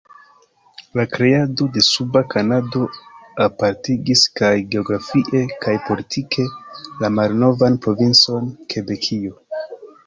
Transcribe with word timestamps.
La 0.99 1.03
kreado 1.15 1.67
de 1.75 1.83
Suba 1.87 2.23
Kanado 2.35 2.81
apartigis 3.45 4.25
kaj 4.41 4.51
geografie 4.77 5.43
kaj 5.67 5.77
politike 5.91 6.49
la 7.05 7.15
malnovan 7.21 7.81
provincon 7.87 8.51
Kebekio. 8.75 9.41